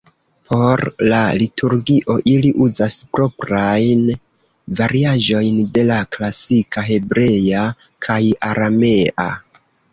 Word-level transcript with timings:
Por 0.45 0.81
la 1.11 1.17
liturgio 1.41 2.15
ili 2.31 2.51
uzas 2.69 2.95
proprajn 3.17 4.03
variaĵojn 4.81 5.61
de 5.79 5.87
la 5.93 6.01
klasika 6.17 6.89
Hebrea 6.91 7.71
kaj 8.09 8.21
Aramea. 8.53 9.33